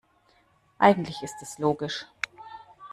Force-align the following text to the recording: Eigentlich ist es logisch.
Eigentlich 0.79 1.21
ist 1.21 1.35
es 1.43 1.59
logisch. 1.59 2.07